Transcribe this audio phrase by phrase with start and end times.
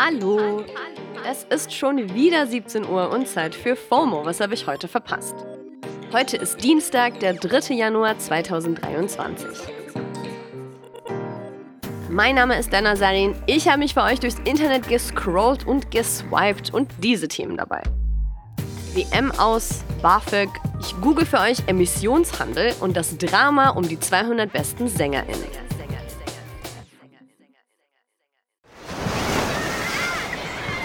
[0.00, 0.64] Hallo!
[1.28, 4.24] Es ist schon wieder 17 Uhr und Zeit für FOMO.
[4.24, 5.34] Was habe ich heute verpasst?
[6.12, 7.74] Heute ist Dienstag, der 3.
[7.74, 9.48] Januar 2023.
[12.08, 13.34] Mein Name ist Dana Sarin.
[13.46, 17.82] Ich habe mich für euch durchs Internet gescrollt und geswiped und diese Themen dabei.
[18.94, 20.48] WM aus, BAföG,
[20.80, 25.67] ich google für euch Emissionshandel und das Drama um die 200 besten SängerInnen.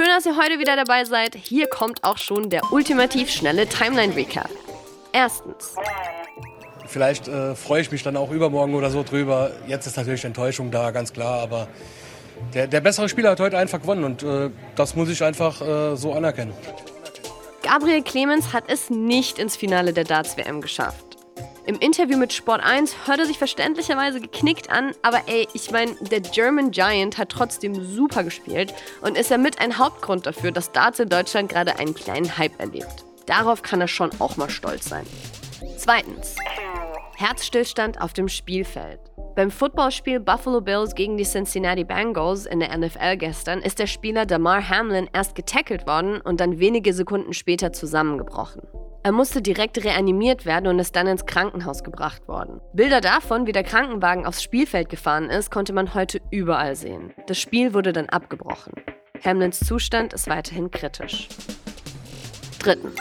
[0.00, 1.34] Schön, dass ihr heute wieder dabei seid.
[1.34, 4.48] Hier kommt auch schon der ultimativ schnelle Timeline-Recap.
[5.12, 5.74] Erstens.
[6.86, 9.50] Vielleicht äh, freue ich mich dann auch übermorgen oder so drüber.
[9.66, 11.68] Jetzt ist natürlich Enttäuschung da, ganz klar, aber
[12.54, 15.96] der, der bessere Spieler hat heute einfach gewonnen und äh, das muss ich einfach äh,
[15.96, 16.54] so anerkennen.
[17.62, 21.18] Gabriel Clemens hat es nicht ins Finale der Darts-WM geschafft.
[21.70, 25.94] Im Interview mit Sport 1 hört er sich verständlicherweise geknickt an, aber ey, ich meine,
[26.10, 30.72] der German Giant hat trotzdem super gespielt und ist ja mit ein Hauptgrund dafür, dass
[30.72, 33.04] Darts in Deutschland gerade einen kleinen Hype erlebt.
[33.26, 35.06] Darauf kann er schon auch mal stolz sein.
[35.76, 36.34] Zweitens.
[37.16, 38.98] Herzstillstand auf dem Spielfeld.
[39.36, 44.26] Beim Footballspiel Buffalo Bills gegen die Cincinnati Bengals in der NFL gestern ist der Spieler
[44.26, 48.62] Damar Hamlin erst getackelt worden und dann wenige Sekunden später zusammengebrochen.
[49.02, 52.60] Er musste direkt reanimiert werden und ist dann ins Krankenhaus gebracht worden.
[52.74, 57.14] Bilder davon, wie der Krankenwagen aufs Spielfeld gefahren ist, konnte man heute überall sehen.
[57.26, 58.74] Das Spiel wurde dann abgebrochen.
[59.24, 61.28] Hamlins Zustand ist weiterhin kritisch.
[62.58, 63.00] Drittens.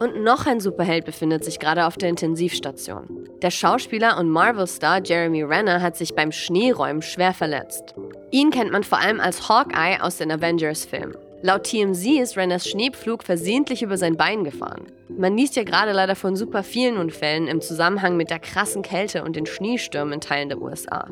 [0.00, 3.28] Und noch ein Superheld befindet sich gerade auf der Intensivstation.
[3.42, 7.94] Der Schauspieler und Marvel-Star Jeremy Renner hat sich beim Schneeräumen schwer verletzt.
[8.32, 11.16] Ihn kennt man vor allem als Hawkeye aus den Avengers-Filmen.
[11.46, 14.86] Laut TMZ ist Renners Schneepflug versehentlich über sein Bein gefahren.
[15.10, 19.22] Man liest ja gerade leider von super vielen Unfällen im Zusammenhang mit der krassen Kälte
[19.22, 21.06] und den Schneestürmen in Teilen der USA.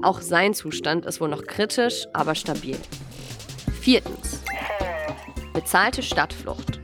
[0.00, 2.78] Auch sein Zustand ist wohl noch kritisch, aber stabil.
[3.82, 4.42] Viertens.
[5.52, 6.80] Bezahlte Stadtflucht.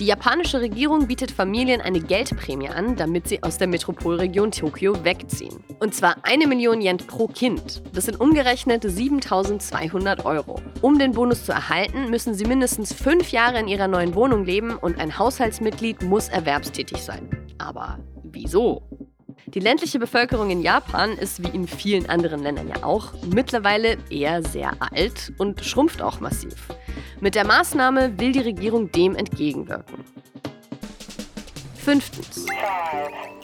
[0.00, 5.62] Die japanische Regierung bietet Familien eine Geldprämie an, damit sie aus der Metropolregion Tokio wegziehen.
[5.78, 7.82] Und zwar eine Million Yen pro Kind.
[7.92, 10.58] Das sind umgerechnet 7200 Euro.
[10.80, 14.74] Um den Bonus zu erhalten, müssen sie mindestens fünf Jahre in ihrer neuen Wohnung leben
[14.76, 17.28] und ein Haushaltsmitglied muss erwerbstätig sein.
[17.58, 18.80] Aber wieso?
[19.54, 24.44] Die ländliche Bevölkerung in Japan ist wie in vielen anderen Ländern ja auch mittlerweile eher
[24.44, 26.68] sehr alt und schrumpft auch massiv.
[27.20, 30.04] Mit der Maßnahme will die Regierung dem entgegenwirken.
[31.74, 32.46] Fünftens.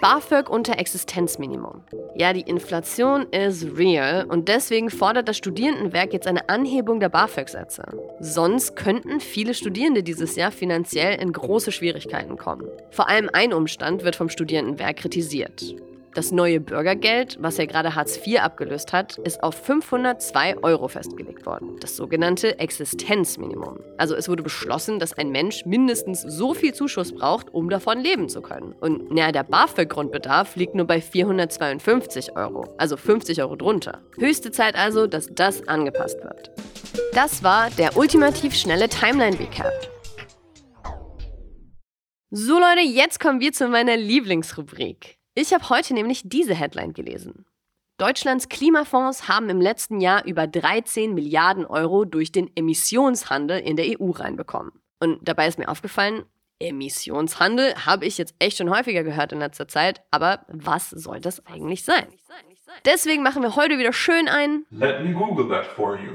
[0.01, 1.83] BAföG unter Existenzminimum.
[2.15, 7.83] Ja, die Inflation ist real und deswegen fordert das Studierendenwerk jetzt eine Anhebung der BAföG-Sätze.
[8.21, 12.69] Sonst könnten viele Studierende dieses Jahr finanziell in große Schwierigkeiten kommen.
[12.91, 15.75] Vor allem ein Umstand wird vom Studierendenwerk kritisiert.
[16.17, 21.45] Das neue Bürgergeld, was ja gerade Hartz IV abgelöst hat, ist auf 502 Euro festgelegt
[21.45, 21.77] worden.
[21.79, 23.81] Das sogenannte Existenzminimum.
[23.99, 28.31] Also es wurde beschlossen, dass ein Mensch mindestens so viel Zuschuss braucht, um davon leben
[28.31, 28.73] zu können.
[28.81, 34.01] Und naja, der BAföG-Grundbedarf liegt nur bei 452 Euro, also 50 Euro drunter.
[34.19, 36.51] Höchste Zeit also, dass das angepasst wird.
[37.13, 39.71] Das war der ultimativ schnelle Timeline-Recap.
[42.31, 45.16] So Leute, jetzt kommen wir zu meiner Lieblingsrubrik.
[45.39, 47.45] Ich habe heute nämlich diese Headline gelesen.
[47.99, 54.01] Deutschlands Klimafonds haben im letzten Jahr über 13 Milliarden Euro durch den Emissionshandel in der
[54.01, 54.73] EU reinbekommen.
[54.99, 56.25] Und dabei ist mir aufgefallen,
[56.59, 61.45] Emissionshandel habe ich jetzt echt schon häufiger gehört in letzter Zeit, aber was soll das
[61.45, 62.07] eigentlich sein?
[62.87, 64.65] Deswegen machen wir heute wieder schön ein.
[64.71, 66.15] Let me Google that for you.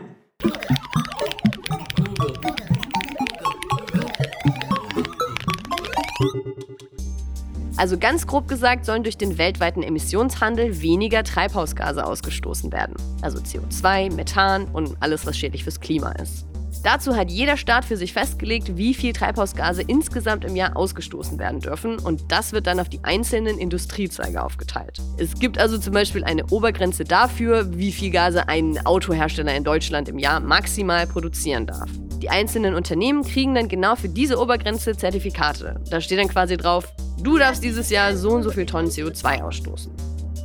[7.81, 12.93] Also ganz grob gesagt sollen durch den weltweiten Emissionshandel weniger Treibhausgase ausgestoßen werden.
[13.23, 16.45] Also CO2, Methan und alles, was schädlich fürs Klima ist.
[16.83, 21.59] Dazu hat jeder Staat für sich festgelegt, wie viel Treibhausgase insgesamt im Jahr ausgestoßen werden
[21.59, 24.99] dürfen und das wird dann auf die einzelnen Industriezweige aufgeteilt.
[25.17, 30.09] Es gibt also zum Beispiel eine Obergrenze dafür, wie viel Gase ein Autohersteller in Deutschland
[30.09, 31.89] im Jahr maximal produzieren darf.
[32.19, 35.79] Die einzelnen Unternehmen kriegen dann genau für diese Obergrenze Zertifikate.
[35.89, 36.91] Da steht dann quasi drauf,
[37.21, 39.91] du darfst dieses Jahr so und so viel Tonnen CO2 ausstoßen.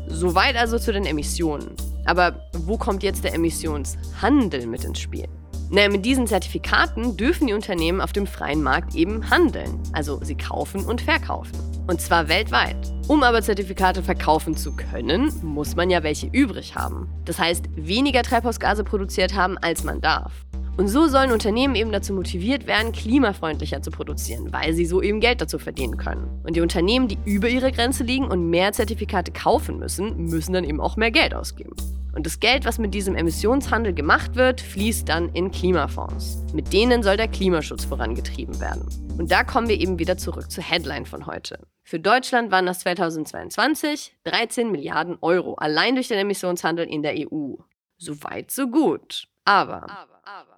[0.08, 1.74] Soweit also zu den Emissionen.
[2.04, 5.26] Aber wo kommt jetzt der Emissionshandel mit ins Spiel?
[5.68, 9.80] Naja, mit diesen Zertifikaten dürfen die Unternehmen auf dem freien Markt eben handeln.
[9.92, 11.58] Also sie kaufen und verkaufen.
[11.88, 12.76] Und zwar weltweit.
[13.08, 17.08] Um aber Zertifikate verkaufen zu können, muss man ja welche übrig haben.
[17.24, 20.32] Das heißt, weniger Treibhausgase produziert haben, als man darf.
[20.76, 25.20] Und so sollen Unternehmen eben dazu motiviert werden, klimafreundlicher zu produzieren, weil sie so eben
[25.20, 26.42] Geld dazu verdienen können.
[26.44, 30.64] Und die Unternehmen, die über ihre Grenze liegen und mehr Zertifikate kaufen müssen, müssen dann
[30.64, 31.74] eben auch mehr Geld ausgeben.
[32.16, 36.38] Und das Geld, was mit diesem Emissionshandel gemacht wird, fließt dann in Klimafonds.
[36.54, 38.88] Mit denen soll der Klimaschutz vorangetrieben werden.
[39.18, 41.58] Und da kommen wir eben wieder zurück zur Headline von heute.
[41.84, 47.56] Für Deutschland waren das 2022 13 Milliarden Euro allein durch den Emissionshandel in der EU.
[47.98, 49.28] So weit, so gut.
[49.44, 50.56] Aber, aber, aber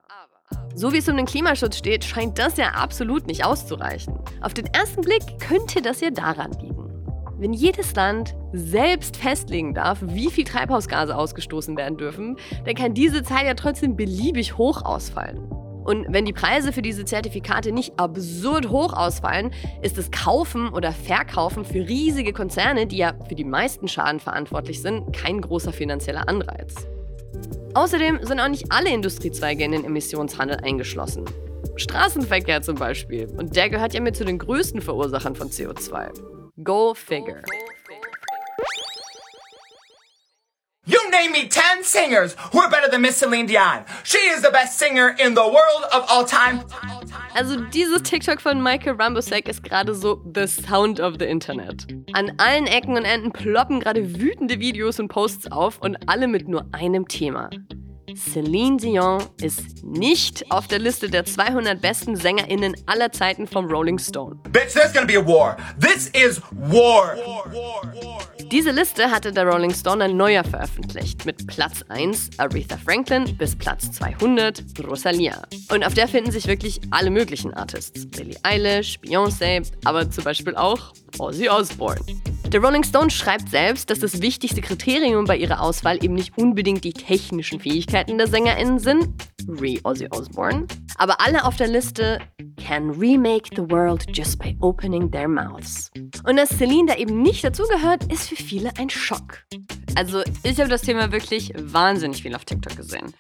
[0.76, 4.16] so wie es um den Klimaschutz steht, scheint das ja absolut nicht auszureichen.
[4.43, 6.77] Auf den ersten Blick könnte das ja daran liegen.
[7.40, 13.23] Wenn jedes Land selbst festlegen darf, wie viel Treibhausgase ausgestoßen werden dürfen, dann kann diese
[13.23, 15.38] Zahl ja trotzdem beliebig hoch ausfallen.
[15.85, 19.52] Und wenn die Preise für diese Zertifikate nicht absurd hoch ausfallen,
[19.82, 24.82] ist das Kaufen oder Verkaufen für riesige Konzerne, die ja für die meisten Schaden verantwortlich
[24.82, 26.75] sind, kein großer finanzieller Anreiz.
[27.75, 31.25] Außerdem sind auch nicht alle Industriezweige in den Emissionshandel eingeschlossen.
[31.76, 33.29] Straßenverkehr zum Beispiel.
[33.37, 36.38] Und der gehört ja mit zu den größten Verursachern von CO2.
[36.62, 37.43] Go figure.
[40.87, 43.84] You name me 10 singers who are better than Miss Celine Dion.
[44.02, 46.64] She is the best singer in the world of all time.
[47.37, 51.87] Also dieses TikTok von Michael Rambosek ist gerade so the sound of the Internet.
[52.14, 56.49] An allen Ecken und Enden ploppen gerade wütende Videos und Posts auf und alle mit
[56.49, 57.50] nur einem Thema.
[58.16, 63.99] Celine Dion ist nicht auf der Liste der 200 besten SängerInnen aller Zeiten vom Rolling
[63.99, 64.37] Stone.
[64.50, 65.56] Bitch, there's gonna be a war.
[65.78, 67.16] This is war.
[67.16, 68.19] war, war, war.
[68.50, 73.55] Diese Liste hatte der Rolling Stone ein neuer veröffentlicht, mit Platz 1 Aretha Franklin bis
[73.55, 75.43] Platz 200 Rosalia.
[75.70, 78.06] Und auf der finden sich wirklich alle möglichen Artists.
[78.06, 82.00] Billie Eilish, Beyoncé, aber zum Beispiel auch Ozzy Osbourne.
[82.52, 86.82] Der Rolling Stone schreibt selbst, dass das wichtigste Kriterium bei ihrer Auswahl eben nicht unbedingt
[86.82, 89.06] die technischen Fähigkeiten der SängerInnen sind,
[89.46, 92.19] re Ozzy Osbourne, aber alle auf der Liste
[92.56, 95.90] can remake the world just by opening their mouths.
[96.25, 99.44] Und dass Celine da eben nicht dazugehört, ist für viele ein Schock.
[99.94, 103.12] Also ich habe das Thema wirklich wahnsinnig viel auf TikTok gesehen.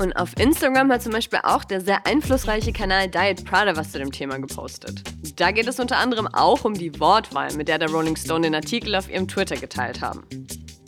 [0.00, 3.98] Und auf Instagram hat zum Beispiel auch der sehr einflussreiche Kanal Diet Prada was zu
[3.98, 5.02] dem Thema gepostet.
[5.36, 8.54] Da geht es unter anderem auch um die Wortwahl, mit der der Rolling Stone den
[8.54, 10.24] Artikel auf ihrem Twitter geteilt haben.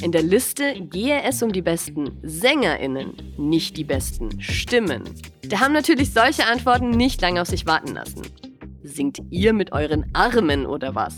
[0.03, 5.05] In der Liste gehe es um die besten SängerInnen, nicht die besten Stimmen.
[5.49, 8.23] Da haben natürlich solche Antworten nicht lange auf sich warten lassen.
[8.83, 11.15] Singt ihr mit euren Armen oder was?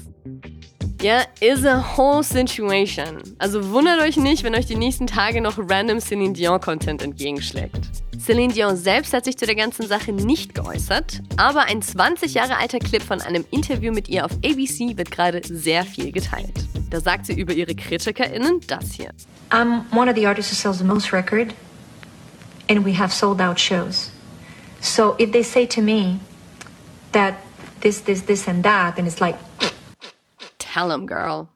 [1.03, 3.23] Ja, is a whole situation.
[3.39, 7.98] Also wundert euch nicht, wenn euch die nächsten Tage noch random Celine Dion-Content entgegenschlägt.
[8.19, 12.57] Celine Dion selbst hat sich zu der ganzen Sache nicht geäußert, aber ein 20 Jahre
[12.57, 16.67] alter Clip von einem Interview mit ihr auf ABC wird gerade sehr viel geteilt.
[16.91, 19.11] Da sagt sie über ihre KritikerInnen das hier.
[19.51, 21.55] I'm one of the artists who sells the most record
[22.69, 24.11] and we have sold out shows.
[24.81, 26.21] So if they say to me
[27.13, 27.35] that
[27.81, 29.37] this, this, this and that, then it's like...
[30.59, 31.49] Tell them, girl.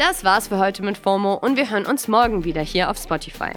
[0.00, 3.50] Das war's für heute mit FOMO und wir hören uns morgen wieder hier auf Spotify.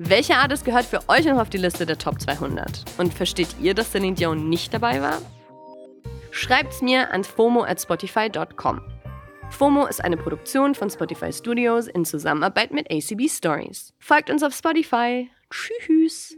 [0.00, 2.84] Welcher Artist gehört für euch noch auf die Liste der Top 200?
[2.98, 5.22] Und versteht ihr, dass Celine Dion nicht dabei war?
[6.32, 8.80] Schreibt's mir an fomo at spotify.com.
[9.50, 13.94] FOMO ist eine Produktion von Spotify Studios in Zusammenarbeit mit ACB Stories.
[14.00, 15.30] Folgt uns auf Spotify.
[15.48, 16.36] Tschüss.